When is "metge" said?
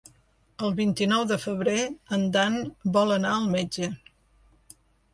3.55-3.95